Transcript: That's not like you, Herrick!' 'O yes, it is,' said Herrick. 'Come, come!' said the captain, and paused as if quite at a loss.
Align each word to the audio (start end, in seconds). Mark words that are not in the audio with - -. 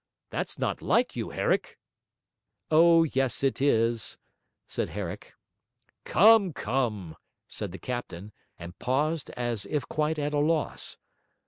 That's 0.31 0.57
not 0.57 0.81
like 0.81 1.15
you, 1.15 1.29
Herrick!' 1.29 1.77
'O 2.71 3.03
yes, 3.03 3.43
it 3.43 3.61
is,' 3.61 4.17
said 4.65 4.89
Herrick. 4.89 5.35
'Come, 6.05 6.53
come!' 6.53 7.15
said 7.47 7.71
the 7.71 7.77
captain, 7.77 8.31
and 8.57 8.79
paused 8.79 9.29
as 9.37 9.67
if 9.67 9.87
quite 9.87 10.17
at 10.17 10.33
a 10.33 10.39
loss. 10.39 10.97